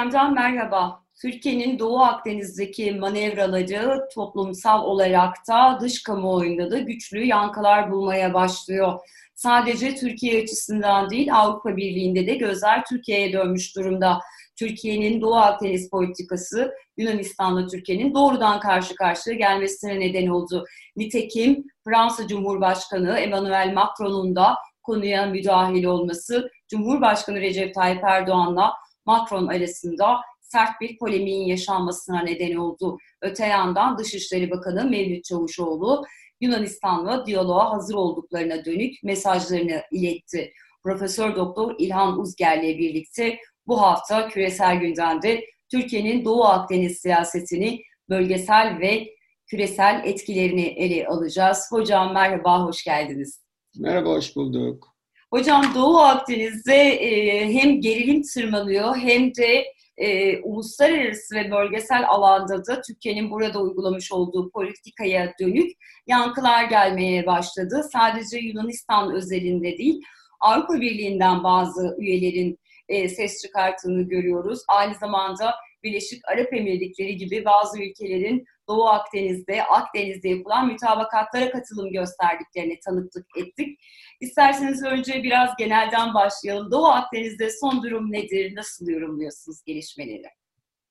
[0.00, 1.02] Gündemden merhaba.
[1.22, 9.00] Türkiye'nin Doğu Akdeniz'deki manevraları toplumsal olarak da dış kamuoyunda da güçlü yankılar bulmaya başlıyor.
[9.34, 14.18] Sadece Türkiye açısından değil Avrupa Birliği'nde de gözler Türkiye'ye dönmüş durumda.
[14.58, 20.64] Türkiye'nin Doğu Akdeniz politikası Yunanistan'la Türkiye'nin doğrudan karşı karşıya gelmesine neden oldu.
[20.96, 28.72] Nitekim Fransa Cumhurbaşkanı Emmanuel Macron'un da konuya müdahil olması Cumhurbaşkanı Recep Tayyip Erdoğan'la
[29.10, 32.98] Macron arasında sert bir polemiğin yaşanmasına neden oldu.
[33.22, 36.04] Öte yandan Dışişleri Bakanı Mevlüt Çavuşoğlu
[36.40, 40.52] Yunanistan'la diyaloğa hazır olduklarına dönük mesajlarını iletti.
[40.84, 48.78] Profesör Doktor İlhan Uzger ile birlikte bu hafta küresel gündemde Türkiye'nin Doğu Akdeniz siyasetini bölgesel
[48.80, 49.14] ve
[49.46, 51.66] küresel etkilerini ele alacağız.
[51.70, 53.42] Hocam merhaba, hoş geldiniz.
[53.76, 54.89] Merhaba, hoş bulduk.
[55.32, 59.64] Hocam Doğu Akdeniz'de e, hem gerilim tırmanıyor hem de
[59.96, 65.72] e, uluslararası ve bölgesel alanda da Türkiye'nin burada uygulamış olduğu politikaya dönük
[66.06, 67.82] yankılar gelmeye başladı.
[67.92, 70.02] Sadece Yunanistan özelinde değil,
[70.40, 72.58] Avrupa Birliği'nden bazı üyelerin
[72.88, 74.60] e, ses çıkarttığını görüyoruz.
[74.68, 82.80] Aynı zamanda Birleşik Arap Emirlikleri gibi bazı ülkelerin Doğu Akdeniz'de, Akdeniz'de yapılan mütabakatlara katılım gösterdiklerine
[82.84, 83.80] tanıklık ettik.
[84.20, 86.70] İsterseniz önce biraz genelden başlayalım.
[86.70, 88.56] Doğu Akdeniz'de son durum nedir?
[88.56, 90.26] Nasıl yorumluyorsunuz gelişmeleri?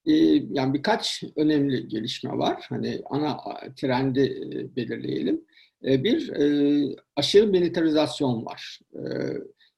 [0.06, 0.14] Ee,
[0.52, 2.66] yani birkaç önemli gelişme var.
[2.70, 3.38] Hani ana
[3.76, 5.46] trendi e, belirleyelim.
[5.86, 8.80] Ee, bir, e, aşırı militarizasyon var.
[8.96, 9.00] Ee,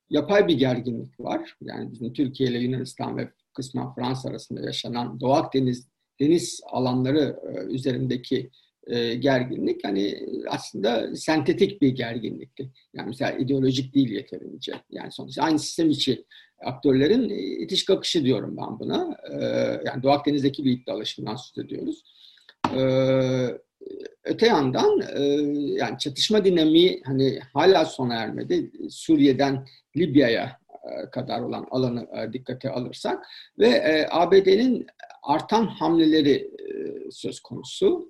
[0.10, 1.58] yapay bir gerginlik var.
[1.62, 7.74] Yani bizim Türkiye ile Yunanistan ve kısmen Fransa arasında yaşanan Doğu Akdeniz deniz alanları e,
[7.74, 8.50] üzerindeki
[8.88, 12.70] e, gerginlik hani aslında sentetik bir gerginlikti.
[12.94, 14.74] Yani mesela ideolojik değil yeterince.
[14.90, 16.26] Yani sonuçta aynı sistem içi
[16.66, 17.30] aktörlerin
[17.64, 19.18] itiş kakışı diyorum ben buna.
[19.32, 19.36] E,
[19.86, 22.04] yani Doğu Akdeniz'deki bir iddialaşımdan söz ediyoruz.
[24.24, 25.02] Öte yandan
[25.78, 28.72] yani çatışma dinamiği hani hala sona ermedi.
[28.90, 29.66] Suriye'den
[29.98, 30.62] Libya'ya
[31.12, 33.26] kadar olan alanı dikkate alırsak
[33.60, 34.88] ve ABD'nin
[35.24, 36.52] artan hamleleri
[37.12, 38.08] söz konusu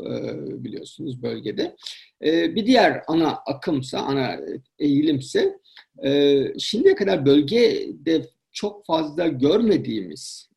[0.64, 1.76] biliyorsunuz bölgede.
[2.24, 4.40] Bir diğer ana akımsa, ana
[4.80, 5.58] eğilimse
[6.60, 10.50] şimdiye kadar bölgede çok fazla görmediğimiz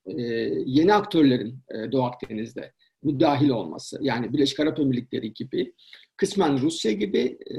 [0.67, 1.59] yeni aktörlerin
[1.93, 2.73] Doğu Akdeniz'de
[3.03, 3.99] müdahil olması.
[4.01, 5.75] Yani Birleşik Arap Emirlikleri gibi
[6.17, 7.57] kısmen Rusya gibi e,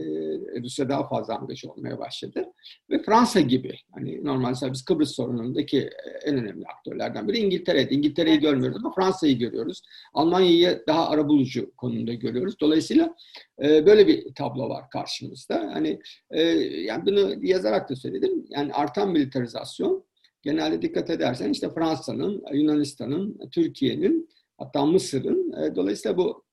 [0.62, 2.46] Rusya daha fazla angaj olmaya başladı
[2.90, 7.88] ve Fransa gibi hani normalde biz Kıbrıs sorunundaki e, en önemli aktörlerden biri İngiltere.
[7.90, 9.82] İngiltere'yi görmüyoruz ama Fransa'yı görüyoruz.
[10.14, 12.56] Almanya'yı daha arabulucu konumda görüyoruz.
[12.62, 13.16] Dolayısıyla
[13.64, 15.70] e, böyle bir tablo var karşımızda.
[15.74, 16.00] Hani
[16.32, 18.46] e, yani bunu yazarak da söyledim.
[18.50, 20.06] Yani artan militarizasyon
[20.42, 26.45] genelde dikkat edersen işte Fransa'nın, Yunanistan'ın, Türkiye'nin hatta Mısır'ın e, dolayısıyla bu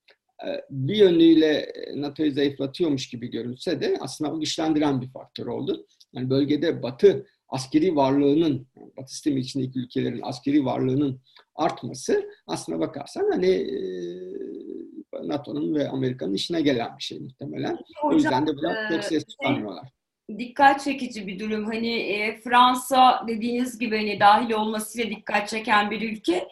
[0.71, 5.87] bir yönüyle NATO'yu zayıflatıyormuş gibi görünse de aslında o güçlendiren bir faktör oldu.
[6.13, 8.67] Yani bölgede Batı askeri varlığının,
[8.97, 11.21] Batı sistemi içindeki ülkelerin askeri varlığının
[11.55, 13.79] artması aslına bakarsan hani e,
[15.29, 17.73] NATO'nun ve Amerika'nın işine gelen bir şey muhtemelen.
[17.73, 19.89] Hocam, o yüzden de biraz çok ses çıkarmıyorlar.
[20.39, 21.65] Dikkat çekici bir durum.
[21.65, 26.49] Hani e, Fransa dediğiniz gibi hani dahil olmasıyla dikkat çeken bir ülke.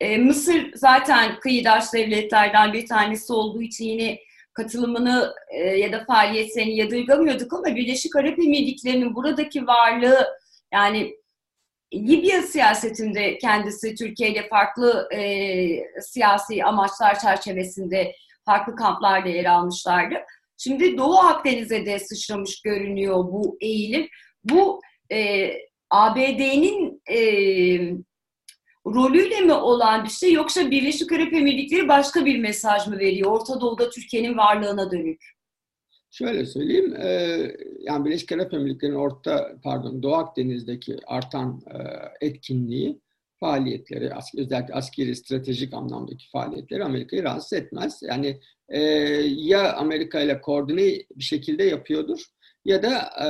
[0.00, 4.18] E, Mısır zaten kıyıdaş devletlerden bir tanesi olduğu için yine
[4.52, 10.26] katılımını e, ya da faaliyetlerini yadırgamıyorduk ama Birleşik Arap Emirlikleri'nin buradaki varlığı
[10.72, 11.14] yani
[11.94, 15.22] Libya siyasetinde kendisi Türkiye ile farklı e,
[16.00, 18.14] siyasi amaçlar çerçevesinde
[18.44, 20.14] farklı kamplarda yer almışlardı.
[20.58, 24.08] Şimdi Doğu Akdeniz'e de sıçramış görünüyor bu eğilim.
[24.44, 24.80] Bu
[25.12, 25.50] e,
[25.90, 27.18] ABD'nin e,
[28.94, 33.60] rolüyle mi olan bir şey yoksa Birleşik Arap Emirlikleri başka bir mesaj mı veriyor Orta
[33.60, 35.24] Doğu'da Türkiye'nin varlığına dönük?
[36.10, 37.08] Şöyle söyleyeyim, e,
[37.80, 41.78] yani Birleşik Arap Emirlikleri'nin orta, pardon Doğu Akdeniz'deki artan e,
[42.26, 43.00] etkinliği,
[43.40, 48.00] faaliyetleri, özellikle askeri, stratejik anlamdaki faaliyetleri Amerika'yı rahatsız etmez.
[48.02, 48.80] Yani e,
[49.26, 50.82] ya Amerika ile koordine
[51.16, 52.24] bir şekilde yapıyordur
[52.64, 53.26] ya da e,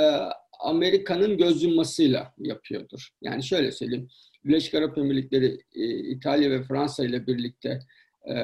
[0.60, 3.08] Amerika'nın göz yummasıyla yapıyordur.
[3.22, 4.08] Yani şöyle söyleyeyim,
[4.44, 7.80] Birleşik Arap Emirlikleri, e, İtalya ve Fransa ile birlikte
[8.24, 8.34] e,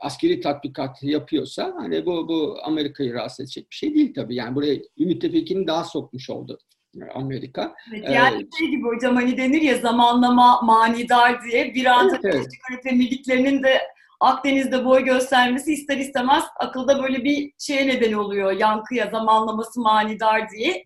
[0.00, 4.34] askeri tatbikat yapıyorsa hani bu bu Amerika'yı rahatsız edecek bir şey değil tabii.
[4.34, 6.58] Yani buraya bir müttefikini daha sokmuş oldu
[7.00, 7.74] e, Amerika.
[7.94, 12.24] Evet, yani ee, şey gibi hocam hani denir ya zamanlama manidar diye bir anda evet,
[12.24, 12.70] Birleşik evet.
[12.70, 13.80] Arap Emirlikleri'nin de
[14.20, 18.52] Akdeniz'de boy göstermesi ister istemez akılda böyle bir şeye neden oluyor.
[18.52, 20.84] Yankıya zamanlaması manidar diye.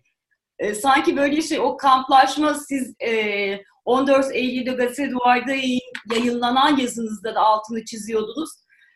[0.59, 3.11] E, sanki böyle şey o kamplaşma siz e,
[3.85, 5.53] 14 Eylül'de Gazete Duvar'da
[6.13, 8.49] yayınlanan yazınızda da altını çiziyordunuz.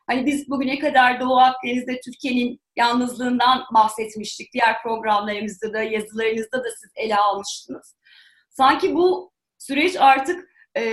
[0.08, 4.54] Hani biz bugüne kadar Doğu Akdeniz'de Türkiye'nin yalnızlığından bahsetmiştik.
[4.54, 7.96] Diğer programlarımızda da, yazılarınızda da siz ele almıştınız.
[8.50, 10.84] Sanki bu süreç artık e,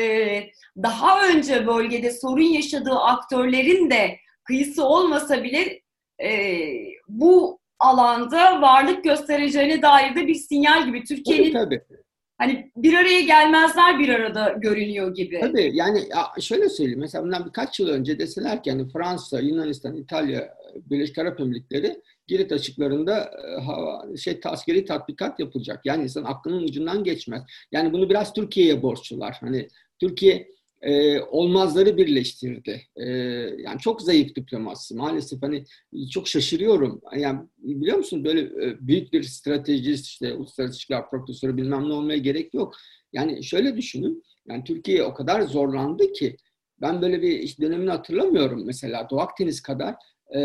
[0.82, 5.80] daha önce bölgede sorun yaşadığı aktörlerin de kıyısı olmasa bile
[6.22, 6.60] e,
[7.08, 11.04] bu alanda varlık göstereceğine dair de bir sinyal gibi.
[11.04, 12.05] Türkiye'nin tabii, tabii.
[12.38, 15.40] Hani bir araya gelmezler bir arada görünüyor gibi.
[15.40, 16.08] Tabii yani
[16.40, 21.40] şöyle söyleyeyim mesela bundan birkaç yıl önce deseler ki hani Fransa, Yunanistan, İtalya, Birleşik Arap
[21.40, 23.30] Emirlikleri Girit açıklarında
[24.12, 25.80] e, şey askeri tatbikat yapılacak.
[25.84, 27.42] Yani insan aklının ucundan geçmez.
[27.72, 29.36] Yani bunu biraz Türkiye'ye borçlular.
[29.40, 29.68] Hani
[30.00, 30.48] Türkiye
[30.82, 32.82] e, olmazları birleştirdi.
[32.96, 33.08] E,
[33.58, 34.94] yani çok zayıf diplomasi.
[34.94, 35.64] Maalesef hani
[36.10, 37.00] çok şaşırıyorum.
[37.16, 42.18] Yani biliyor musun böyle e, büyük bir stratejist işte uluslararası ilişkiler profesörü bilmem ne olmaya
[42.18, 42.74] gerek yok.
[43.12, 44.24] Yani şöyle düşünün.
[44.48, 46.36] Yani Türkiye o kadar zorlandı ki
[46.80, 49.94] ben böyle bir işte dönemini hatırlamıyorum mesela Doğu Akdeniz kadar
[50.34, 50.40] e,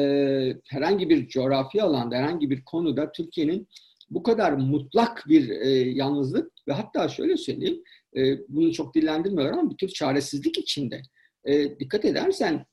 [0.70, 3.68] herhangi bir coğrafi alanda herhangi bir konuda Türkiye'nin
[4.10, 7.84] bu kadar mutlak bir e, yalnızlık ve hatta şöyle söyleyeyim
[8.18, 11.02] e, bunu çok dillendirmiyorlar ama bir tür çaresizlik içinde.
[11.46, 12.66] E, dikkat edersen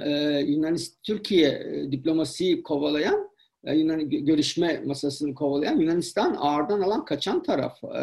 [0.00, 0.10] e,
[0.46, 3.30] Yunanistan, Türkiye e, diplomasiyi kovalayan,
[3.64, 8.00] e, Yunan görüşme masasını kovalayan Yunanistan ağırdan alan kaçan taraf, e,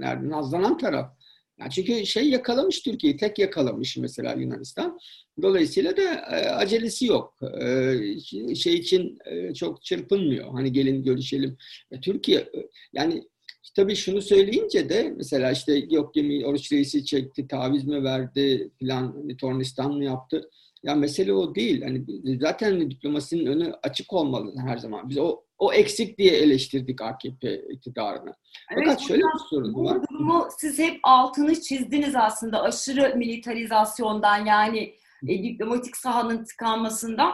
[0.00, 1.18] nerede nazlanan taraf.
[1.60, 4.98] Yani çünkü şey yakalamış Türkiye'yi, tek yakalamış mesela Yunanistan.
[5.42, 7.34] Dolayısıyla da e, acelesi yok.
[7.60, 10.52] E, şey için e, çok çırpınmıyor.
[10.52, 11.56] Hani gelin görüşelim.
[11.90, 13.28] E, Türkiye e, yani
[13.76, 19.14] Tabii şunu söyleyince de mesela işte yok gemi oruç reisi çekti, taviz mi verdi filan,
[19.22, 20.50] hani Tornistan mı yaptı?
[20.82, 21.82] Ya mesele o değil.
[21.82, 22.04] Hani
[22.40, 25.08] zaten diplomasinin önü açık olmalı her zaman.
[25.08, 28.34] Biz o o eksik diye eleştirdik AKP iktidarını.
[28.72, 29.98] Evet, Fakat şöyle bir sorun bu var.
[30.10, 34.94] Durumu siz hep altını çizdiniz aslında aşırı militarizasyondan yani
[35.28, 37.32] e, diplomatik sahanın tıkanmasından.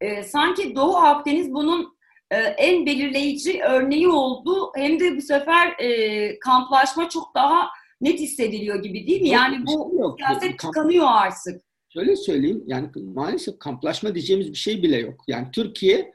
[0.00, 1.95] E, sanki Doğu Akdeniz bunun
[2.30, 4.72] e, en belirleyici örneği oldu.
[4.76, 7.68] Hem de bu sefer e, kamplaşma çok daha
[8.00, 9.28] net hissediliyor gibi değil mi?
[9.28, 10.18] Yani bu şey yok.
[10.18, 11.62] siyaset tıkanıyor artık.
[11.88, 15.20] Şöyle söyleyeyim yani maalesef kamplaşma diyeceğimiz bir şey bile yok.
[15.28, 16.12] Yani Türkiye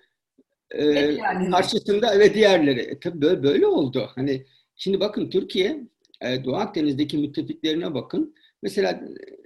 [0.72, 1.18] e,
[1.52, 2.80] karşısında ve diğerleri.
[2.80, 4.10] E, tabii böyle, böyle oldu.
[4.16, 5.82] Hani şimdi bakın Türkiye
[6.22, 8.36] e, Doğu Akdeniz'deki müttefiklerine bakın.
[8.62, 9.42] Mesela e,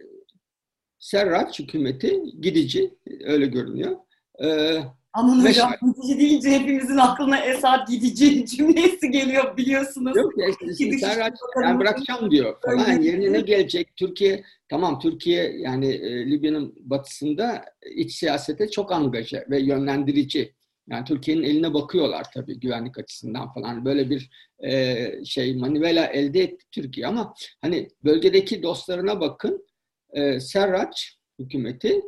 [1.00, 3.98] Serrat hükümeti gidici öyle görünüyor.
[4.44, 4.80] E,
[5.16, 10.18] Aman hocam gidici deyince hepimizin aklına Esat gidici cümlesi geliyor biliyorsunuz.
[10.18, 13.02] Yok ya işte şimdi Serhat ben bırakacağım diyor falan.
[13.02, 13.96] Yerine ne gelecek?
[13.96, 17.66] Türkiye tamam Türkiye yani e, Libya'nın batısında
[17.96, 20.54] iç siyasete çok angaje ve yönlendirici.
[20.88, 23.86] Yani Türkiye'nin eline bakıyorlar tabii güvenlik açısından falan.
[23.86, 24.30] Böyle bir
[24.64, 29.68] e, şey manivela elde etti Türkiye ama hani bölgedeki dostlarına bakın.
[30.14, 32.02] E, Serraç hükümeti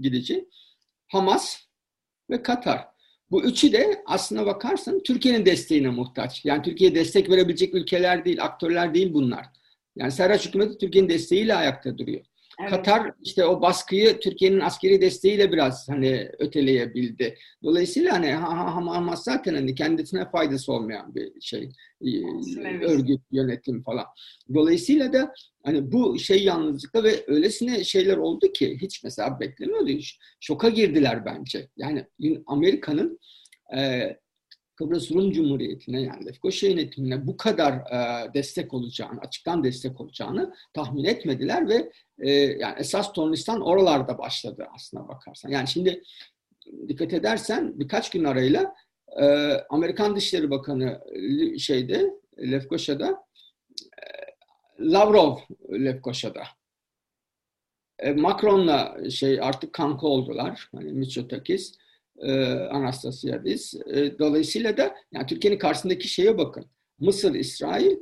[0.00, 0.48] gidici.
[1.08, 1.64] Hamas
[2.30, 2.88] ve Katar.
[3.30, 6.44] Bu üçü de aslına bakarsan Türkiye'nin desteğine muhtaç.
[6.44, 9.46] Yani Türkiye'ye destek verebilecek ülkeler değil, aktörler değil bunlar.
[9.96, 12.24] Yani Serraç hükümeti Türkiye'nin desteğiyle ayakta duruyor.
[12.60, 12.70] Evet.
[12.70, 17.38] Katar işte o baskıyı Türkiye'nin askeri desteğiyle biraz hani öteleyebildi.
[17.62, 21.68] Dolayısıyla hani Hamas zaten hani kendisine faydası olmayan bir şey
[22.02, 22.82] evet.
[22.82, 24.06] örgüt, yönetim falan.
[24.54, 25.32] Dolayısıyla da
[25.64, 29.90] hani bu şey yalnızlıkta ve öylesine şeyler oldu ki hiç mesela beklemiyordu.
[30.40, 31.68] Şoka girdiler bence.
[31.76, 32.06] Yani
[32.46, 33.18] Amerika'nın
[33.76, 34.10] e,
[34.76, 41.04] Kıbrıs Rum Cumhuriyeti'ne yani Lefkoşa yönetimine bu kadar e, destek olacağını, açıktan destek olacağını tahmin
[41.04, 45.50] etmediler ve e, yani esas Tornistan oralarda başladı aslına bakarsan.
[45.50, 46.02] Yani şimdi
[46.88, 48.74] dikkat edersen birkaç gün arayla
[49.20, 49.24] e,
[49.70, 51.00] Amerikan Dışişleri Bakanı
[51.58, 53.24] şeyde Lefkoşa'da
[53.80, 54.04] e,
[54.80, 55.36] Lavrov
[55.72, 56.42] Lefkoşa'da
[57.98, 60.68] e, Macron'la şey artık kanka oldular.
[60.74, 61.74] Hani Mitsotakis
[62.22, 63.74] e, Anastasiadis.
[63.74, 66.66] E, dolayısıyla da yani Türkiye'nin karşısındaki şeye bakın.
[66.98, 67.96] Mısır, İsrail,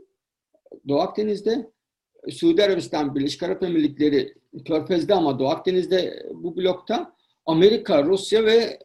[0.88, 1.70] Doğu Akdeniz'de,
[2.30, 7.16] Suudi Arabistan, Birleşik Arap Emirlikleri, Körfez'de ama Doğu Akdeniz'de bu blokta
[7.46, 8.78] Amerika, Rusya ve e,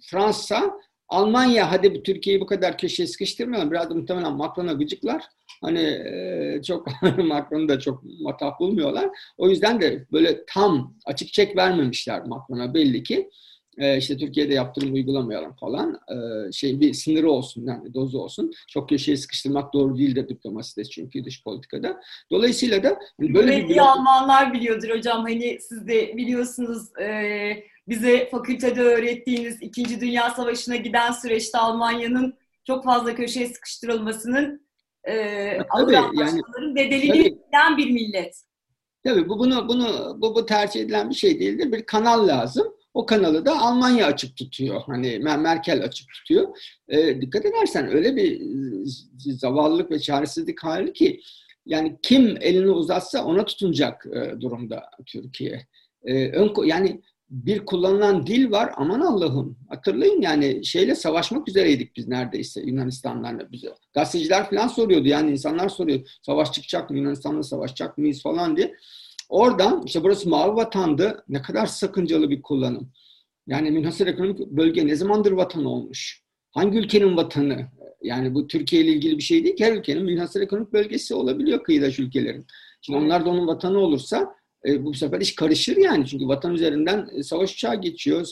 [0.00, 3.70] Fransa, Almanya hadi Türkiye'yi bu kadar köşeye sıkıştırmayalım.
[3.70, 5.24] Biraz da muhtemelen Macron'a gıcıklar.
[5.60, 6.86] Hani e, çok
[7.18, 9.10] Macron'u da çok matah bulmuyorlar.
[9.38, 13.30] O yüzden de böyle tam açık çek vermemişler Macron'a belli ki
[13.78, 16.00] e, işte Türkiye'de yaptırım uygulamayalım falan.
[16.08, 18.52] E, şey bir sınırı olsun yani dozu olsun.
[18.68, 22.00] Çok köşeye sıkıştırmak doğru değil de diplomaside çünkü dış politikada.
[22.30, 23.74] Dolayısıyla da hani böyle bir...
[23.74, 23.86] Blok...
[23.86, 25.22] Almanlar biliyordur hocam.
[25.22, 27.40] Hani siz de biliyorsunuz e,
[27.88, 32.34] bize fakültede öğrettiğiniz İkinci Dünya Savaşı'na giden süreçte Almanya'nın
[32.66, 34.66] çok fazla köşeye sıkıştırılmasının
[35.04, 35.14] e,
[35.70, 38.44] ağır anlaşmaların bedelini bilen bir millet.
[39.04, 41.72] Tabii bu bunu bunu bu, bu tercih edilen bir şey değildir.
[41.72, 42.74] Bir kanal lazım.
[42.94, 44.82] O kanalı da Almanya açık tutuyor.
[44.86, 46.58] Hani Merkel açık tutuyor.
[46.88, 48.42] E, dikkat edersen öyle bir
[49.16, 51.20] zavallılık ve çaresizlik hali ki
[51.66, 55.66] yani kim elini uzatsa ona tutunacak e, durumda Türkiye.
[56.04, 59.58] E, ön, yani bir kullanılan dil var aman Allah'ım.
[59.68, 63.74] Hatırlayın yani şeyle savaşmak üzereydik biz neredeyse Yunanistanlarla bize.
[63.94, 66.18] Gazeteciler falan soruyordu yani insanlar soruyor.
[66.22, 68.74] Savaş çıkacak mı Yunanistan'la savaşacak mıyız falan diye.
[69.34, 71.24] Oradan işte burası mavi vatandı.
[71.28, 72.90] Ne kadar sakıncalı bir kullanım.
[73.46, 76.22] Yani münhasır ekonomik bölge ne zamandır vatan olmuş?
[76.52, 77.66] Hangi ülkenin vatanı?
[78.02, 81.62] Yani bu Türkiye ile ilgili bir şey değil ki her ülkenin münhasır ekonomik bölgesi olabiliyor
[81.62, 82.46] kıyıdaş ülkelerin.
[82.80, 84.34] Şimdi onlar da onun vatanı olursa
[84.66, 86.06] e, bu sefer iş karışır yani.
[86.06, 88.30] Çünkü vatan üzerinden e, savaş uçağı geçiyor.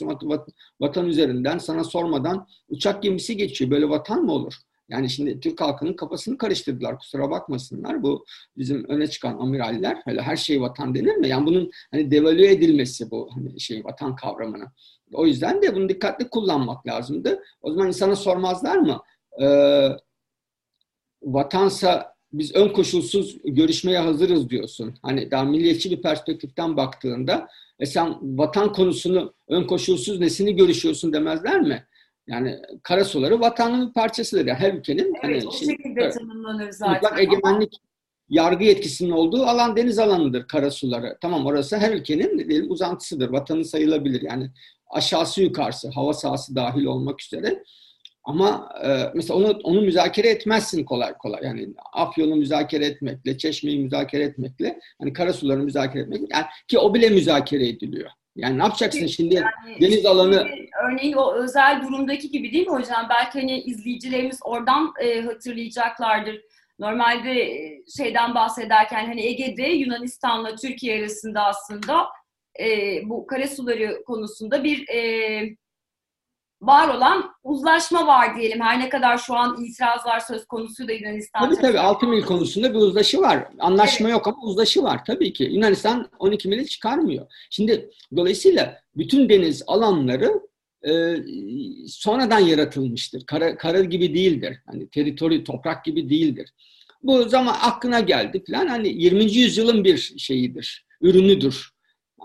[0.81, 3.71] Vatan üzerinden sana sormadan uçak gemisi geçiyor.
[3.71, 4.55] Böyle vatan mı olur?
[4.93, 6.99] Yani şimdi Türk halkının kafasını karıştırdılar.
[6.99, 8.03] Kusura bakmasınlar.
[8.03, 8.25] Bu
[8.57, 10.03] bizim öne çıkan amiraller.
[10.07, 11.29] Öyle her şey vatan denir mi?
[11.29, 14.65] Yani bunun hani devalüe edilmesi bu hani şey vatan kavramını.
[15.13, 17.43] O yüzden de bunu dikkatli kullanmak lazımdı.
[17.63, 19.01] O zaman insana sormazlar mı?
[19.43, 19.89] Ee,
[21.23, 24.95] vatansa biz ön koşulsuz görüşmeye hazırız diyorsun.
[25.03, 31.61] Hani daha milliyetçi bir perspektiften baktığında e sen vatan konusunu ön koşulsuz nesini görüşüyorsun demezler
[31.61, 31.87] mi?
[32.27, 34.47] Yani karasuları vatanın bir parçasıdır.
[34.47, 36.95] Yani her ülkenin evet, hani, o şey, şekilde tanımlanır zaten.
[36.95, 37.73] Mutlak egemenlik
[38.29, 41.19] yargı yetkisinin olduğu alan deniz alanıdır karasuları.
[41.21, 43.29] Tamam orası her ülkenin diyelim uzantısıdır.
[43.29, 44.23] Vatanı sayılabilir.
[44.23, 44.51] Yani
[44.91, 47.63] aşağısı yukarısı, hava sahası dahil olmak üzere.
[48.25, 51.45] Ama e, mesela onu onu müzakere etmezsin kolay kolay.
[51.45, 57.09] Yani Afyon'u müzakere etmekle, Çeşme'yi müzakere etmekle, hani karasuları müzakere etmekle yani ki o bile
[57.09, 58.11] müzakere ediliyor.
[58.37, 60.49] Yani ne yapacaksın şimdi yani, deniz alanı?
[60.85, 63.07] Örneğin o özel durumdaki gibi değil mi hocam?
[63.11, 66.41] Belki hani izleyicilerimiz oradan e, hatırlayacaklardır.
[66.79, 72.07] Normalde e, şeyden bahsederken hani Ege'de Yunanistan'la Türkiye arasında aslında
[72.61, 75.57] e, bu kare suları konusunda bir e,
[76.63, 78.61] var olan uzlaşma var diyelim.
[78.61, 81.45] Her ne kadar şu an itirazlar söz konusu da Yunanistan.
[81.45, 83.49] Tabii tabii 6 mil konusunda bir uzlaşı var.
[83.59, 84.19] Anlaşma evet.
[84.19, 85.45] yok ama uzlaşı var tabii ki.
[85.45, 87.27] Yunanistan 12 mili çıkarmıyor.
[87.51, 90.41] Şimdi dolayısıyla bütün deniz alanları
[90.87, 91.17] e,
[91.87, 93.27] sonradan yaratılmıştır.
[93.27, 94.59] Kara, kara gibi değildir.
[94.67, 96.53] Hani teritori, toprak gibi değildir.
[97.03, 99.33] Bu zaman aklına geldi falan hani 20.
[99.33, 101.72] yüzyılın bir şeyidir, ürünüdür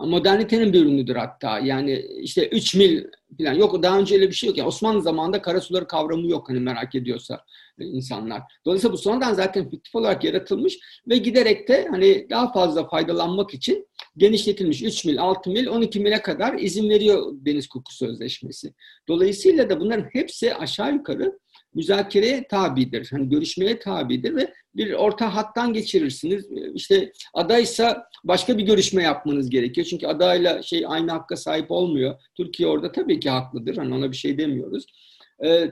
[0.05, 1.59] modernitenin bir ürünüdür hatta.
[1.59, 3.03] Yani işte 3 mil
[3.37, 4.57] falan yok daha önce öyle bir şey yok.
[4.57, 7.43] Yani Osmanlı zamanında karasuları kavramı yok hani merak ediyorsa
[7.79, 8.41] insanlar.
[8.65, 10.77] Dolayısıyla bu sonradan zaten fiktif olarak yaratılmış
[11.07, 13.87] ve giderek de hani daha fazla faydalanmak için
[14.17, 18.73] genişletilmiş 3 mil, 6 mil, 12 mile kadar izin veriyor Deniz Hukuku Sözleşmesi.
[19.07, 21.39] Dolayısıyla da bunların hepsi aşağı yukarı
[21.77, 23.07] müzakereye tabidir.
[23.11, 26.45] Hani görüşmeye tabidir ve bir orta hattan geçirirsiniz.
[26.75, 29.87] İşte adaysa başka bir görüşme yapmanız gerekiyor.
[29.89, 32.21] Çünkü adayla şey aynı hakka sahip olmuyor.
[32.37, 33.77] Türkiye orada tabii ki haklıdır.
[33.77, 34.85] Hani ona bir şey demiyoruz.
[35.45, 35.71] Ee,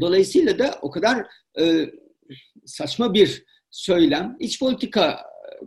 [0.00, 1.26] dolayısıyla da o kadar
[1.60, 1.90] e,
[2.66, 4.36] saçma bir söylem.
[4.40, 5.20] İç politika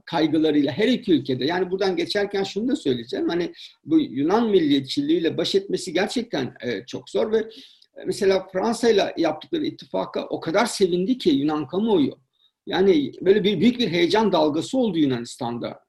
[0.05, 3.53] kaygılarıyla her iki ülkede yani buradan geçerken şunu da söyleyeceğim hani
[3.85, 7.49] bu Yunan milliyetçiliğiyle baş etmesi gerçekten e, çok zor ve
[8.05, 12.17] mesela Fransa ile yaptıkları ittifaka o kadar sevindi ki Yunan kamuoyu.
[12.65, 15.79] Yani böyle bir büyük bir heyecan dalgası oldu Yunanistan'da.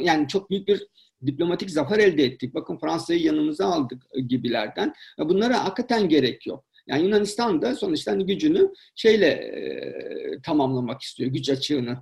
[0.00, 0.86] Yani çok büyük bir
[1.26, 2.54] diplomatik zafer elde ettik.
[2.54, 4.94] Bakın Fransa'yı yanımıza aldık gibilerden.
[5.18, 6.64] Bunlara hakikaten gerek yok.
[6.86, 11.98] Yani Yunanistan da sonuçta hani gücünü şeyle e, tamamlamak istiyor, güç açığını.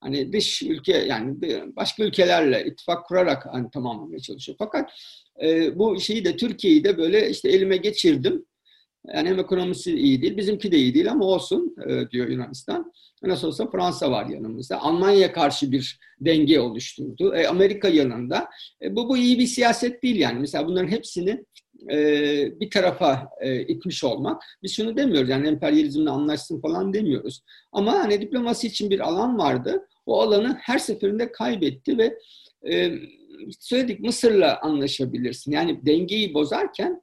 [0.00, 1.36] Hani dış ülke yani
[1.76, 4.56] başka ülkelerle ittifak kurarak hani tamamlamaya çalışıyor.
[4.58, 4.90] Fakat
[5.42, 8.44] e, bu şeyi de Türkiye'yi de böyle işte elime geçirdim.
[9.14, 12.92] Yani hem ekonomisi iyi değil, bizimki de iyi değil ama olsun e, diyor Yunanistan.
[13.22, 14.80] Nasıl olsa Fransa var yanımızda.
[14.82, 17.34] Almanya'ya karşı bir denge oluşturdu.
[17.34, 18.48] E, Amerika yanında.
[18.82, 20.38] E, bu, bu iyi bir siyaset değil yani.
[20.40, 21.44] Mesela bunların hepsini
[21.90, 24.42] e, bir tarafa e, itmiş olmak.
[24.62, 27.42] Biz şunu demiyoruz yani emperyalizmle anlaşsın falan demiyoruz.
[27.72, 29.88] Ama hani diplomasi için bir alan vardı.
[30.06, 32.18] O alanı her seferinde kaybetti ve
[32.70, 32.92] e,
[33.60, 35.52] söyledik Mısır'la anlaşabilirsin.
[35.52, 37.02] Yani dengeyi bozarken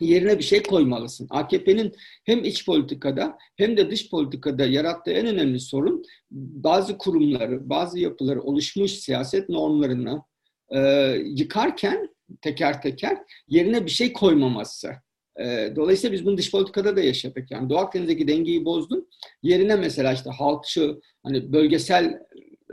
[0.00, 1.26] yerine bir şey koymalısın.
[1.30, 1.92] AKP'nin
[2.24, 8.42] hem iç politikada hem de dış politikada yarattığı en önemli sorun bazı kurumları, bazı yapıları
[8.42, 10.22] oluşmuş siyaset normlarını
[10.70, 10.80] e,
[11.24, 12.08] yıkarken
[12.40, 13.18] teker teker
[13.48, 14.92] yerine bir şey koymaması.
[15.40, 17.50] E, dolayısıyla biz bunu dış politikada da yaşadık.
[17.50, 19.08] Yani Doğu Akdeniz'deki dengeyi bozdun.
[19.42, 22.18] Yerine mesela işte halkçı, hani bölgesel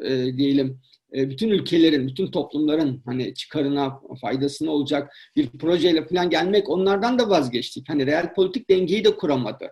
[0.03, 0.81] e, diyelim
[1.15, 7.89] bütün ülkelerin, bütün toplumların hani çıkarına, faydasına olacak bir projeyle falan gelmek onlardan da vazgeçtik.
[7.89, 9.72] Hani real politik dengeyi de kuramadı.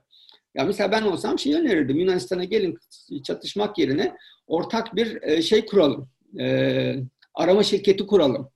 [0.55, 2.00] Ya mesela ben olsam şey önerirdim.
[2.00, 2.77] Yunanistan'a gelin
[3.23, 4.15] çatışmak yerine
[4.47, 6.09] ortak bir e, şey kuralım.
[6.39, 6.95] E,
[7.35, 8.50] arama şirketi kuralım.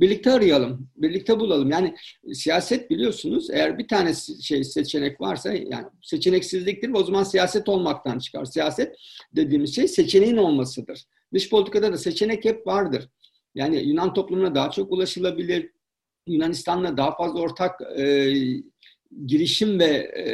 [0.00, 1.70] Birlikte arayalım, birlikte bulalım.
[1.70, 1.94] Yani
[2.32, 8.44] siyaset biliyorsunuz eğer bir tane şey seçenek varsa yani seçeneksizliktir o zaman siyaset olmaktan çıkar.
[8.44, 8.96] Siyaset
[9.36, 11.04] dediğimiz şey seçeneğin olmasıdır.
[11.34, 13.08] Dış politikada da seçenek hep vardır.
[13.54, 15.70] Yani Yunan toplumuna daha çok ulaşılabilir,
[16.26, 18.32] Yunanistan'la daha fazla ortak e,
[19.26, 20.24] girişim ve e,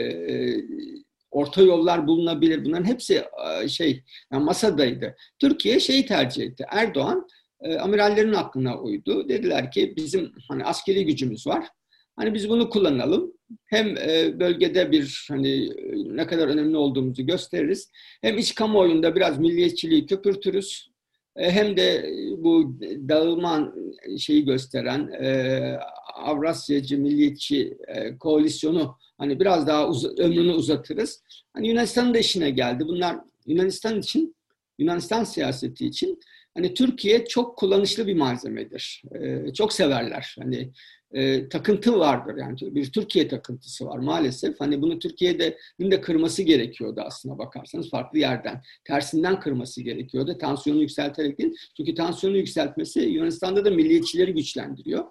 [1.30, 2.64] orta yollar bulunabilir.
[2.64, 3.24] Bunların hepsi
[3.62, 5.16] e, şey yani masadaydı.
[5.38, 6.64] Türkiye şeyi tercih etti.
[6.70, 7.28] Erdoğan
[7.60, 9.28] e, amirallerin aklına uydu.
[9.28, 11.68] Dediler ki bizim hani askeri gücümüz var.
[12.16, 13.32] Hani biz bunu kullanalım.
[13.64, 15.70] Hem e, bölgede bir hani
[16.16, 17.90] ne kadar önemli olduğumuzu gösteririz.
[18.20, 20.90] Hem iç kamuoyunda biraz milliyetçiliği köpürtürüz.
[21.36, 23.74] E, hem de bu dağılma
[24.18, 25.78] şeyi gösteren e,
[26.14, 31.22] Avrasyacı milliyetçi e, koalisyonu hani biraz daha uz ömrünü uzatırız.
[31.52, 32.84] Hani Yunanistan'ın da işine geldi.
[32.86, 34.36] Bunlar Yunanistan için,
[34.78, 36.20] Yunanistan siyaseti için
[36.54, 39.02] hani Türkiye çok kullanışlı bir malzemedir.
[39.14, 40.36] E, çok severler.
[40.38, 40.70] Hani
[41.12, 44.60] e, takıntı vardır yani bir Türkiye takıntısı var maalesef.
[44.60, 48.62] Hani bunu Türkiye'de de kırması gerekiyordu aslında bakarsanız farklı yerden.
[48.84, 50.38] Tersinden kırması gerekiyordu.
[50.38, 51.54] Tansiyonu yükselterek değil.
[51.76, 55.04] Çünkü tansiyonu yükseltmesi Yunanistan'da da milliyetçileri güçlendiriyor.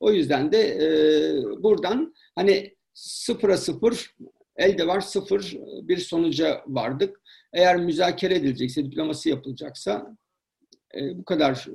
[0.00, 0.88] O yüzden de e,
[1.62, 4.14] buradan hani sıfıra sıfır
[4.56, 7.20] elde var sıfır bir sonuca vardık.
[7.52, 10.16] Eğer müzakere edilecekse, diplomasi yapılacaksa
[10.94, 11.66] e, bu kadar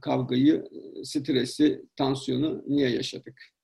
[0.00, 0.64] kavgayı,
[1.02, 3.54] stresi, tansiyonu niye yaşadık?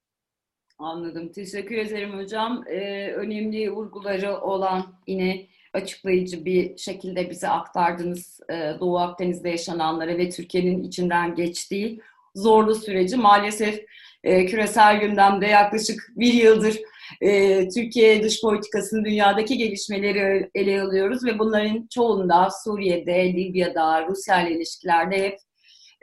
[0.80, 1.32] Anladım.
[1.32, 2.64] Teşekkür ederim hocam.
[2.66, 10.30] Ee, önemli vurguları olan yine açıklayıcı bir şekilde bize aktardınız e, Doğu Akdeniz'de yaşananları ve
[10.30, 12.00] Türkiye'nin içinden geçtiği
[12.34, 13.16] zorlu süreci.
[13.16, 13.84] Maalesef
[14.24, 16.80] e, küresel gündemde yaklaşık bir yıldır
[17.20, 24.56] e, Türkiye dış politikasının dünyadaki gelişmeleri ele alıyoruz ve bunların çoğunda Suriye'de, Libya'da, Rusya ile
[24.56, 25.38] ilişkilerde hep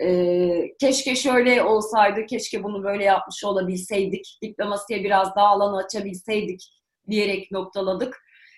[0.01, 6.61] e, keşke şöyle olsaydı, keşke bunu böyle yapmış olabilseydik, diplomasiye biraz daha alanı açabilseydik
[7.09, 8.17] diyerek noktaladık.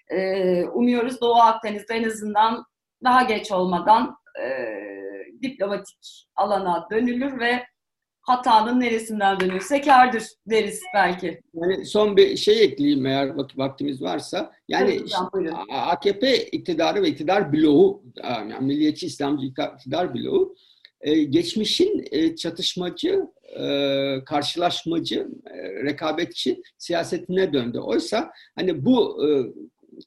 [0.10, 2.66] E, umuyoruz Doğu Akdeniz'de en azından
[3.04, 4.50] daha geç olmadan e,
[5.42, 7.66] diplomatik alana dönülür ve
[8.30, 11.42] hatanın neresinden dönülse kardır deriz belki.
[11.54, 14.52] Yani son bir şey ekleyeyim eğer vaktimiz varsa.
[14.68, 15.02] Yani
[15.34, 20.56] evet, AKP iktidarı ve iktidar bloğu, yani milliyetçi İslamcı iktidar bloğu
[21.02, 23.22] e, geçmişin e, çatışmacı,
[23.60, 25.28] e, karşılaşmacı,
[25.84, 27.80] rekabetçi siyasetine döndü.
[27.80, 29.22] Oysa hani bu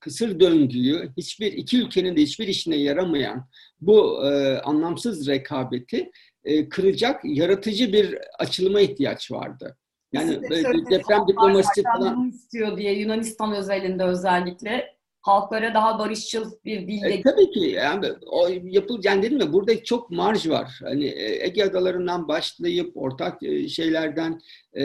[0.01, 3.49] kısır döngüyü hiçbir iki ülkenin de hiçbir işine yaramayan
[3.81, 4.19] bu
[4.65, 6.11] anlamsız rekabeti
[6.45, 9.77] e, kıracak yaratıcı bir açılıma ihtiyaç vardı.
[10.13, 10.43] Yani
[10.91, 17.15] deprem diplomasisi falan istiyor diye Yunanistan özelinde özellikle halklara daha barışçıl bir dille.
[17.15, 20.81] E, tabii ki yani o yapıl yani dedim mi burada çok marj var.
[20.83, 24.41] Hani e, Ege adalarından başlayıp ortak e, şeylerden
[24.73, 24.85] e,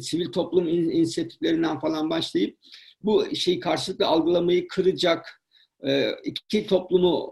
[0.00, 2.58] sivil toplum inisiyatiflerinden falan başlayıp
[3.02, 5.42] bu şeyi karşılıklı algılamayı kıracak
[5.86, 7.30] e, iki toplumu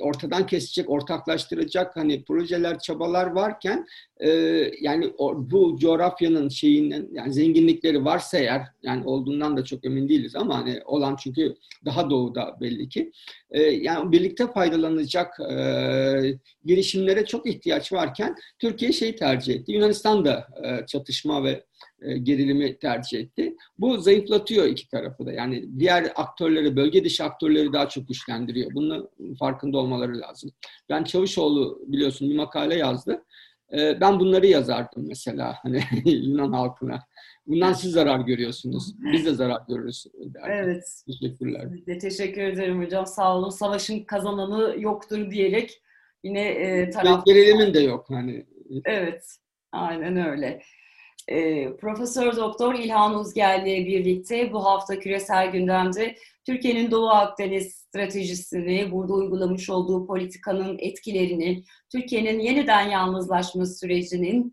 [0.00, 3.86] ortadan kesecek, ortaklaştıracak hani projeler, çabalar varken
[4.20, 4.30] e,
[4.80, 10.58] yani bu coğrafyanın şeyinden yani zenginlikleri varsa eğer yani olduğundan da çok emin değiliz ama
[10.58, 13.12] hani olan çünkü daha doğuda belli ki
[13.50, 19.72] e, yani birlikte faydalanacak e, girişimlere çok ihtiyaç varken Türkiye şeyi tercih etti.
[19.72, 21.64] Yunanistan da e, çatışma ve
[22.02, 23.56] e, gerilimi tercih etti.
[23.78, 25.32] Bu zayıflatıyor iki tarafı da.
[25.32, 28.70] Yani diğer aktörleri, bölge dışı aktörleri daha çok güçlendiriyor.
[28.74, 29.08] Bunun
[29.44, 30.50] farkında olmaları lazım.
[30.88, 33.24] Ben Çavuşoğlu biliyorsun bir makale yazdı.
[33.72, 37.00] E, ben bunları yazardım mesela hani Yunan halkına.
[37.46, 38.94] Bundan siz zarar görüyorsunuz.
[39.12, 40.06] Biz de zarar görürüz.
[40.14, 40.52] Derdim.
[40.52, 41.02] Evet.
[41.06, 41.68] Teşekkürler.
[42.00, 43.06] Teşekkür ederim hocam.
[43.06, 43.50] Sağ olun.
[43.50, 45.82] Savaşın kazananı yoktur diyerek
[46.24, 47.26] yine e, taraf...
[47.26, 48.46] Gerilimin de yok hani.
[48.84, 49.24] Evet.
[49.72, 50.62] Aynen öyle.
[51.28, 58.90] E, Profesör Doktor İlhan Uzgel ile birlikte bu hafta küresel gündemde Türkiye'nin Doğu Akdeniz stratejisini,
[58.92, 64.52] burada uygulamış olduğu politikanın etkilerini, Türkiye'nin yeniden yalnızlaşma sürecinin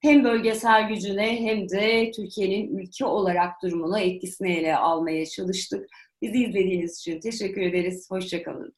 [0.00, 5.88] hem bölgesel gücüne hem de Türkiye'nin ülke olarak durumuna etkisini ele almaya çalıştık.
[6.22, 8.10] Bizi izlediğiniz için teşekkür ederiz.
[8.10, 8.74] Hoşçakalın.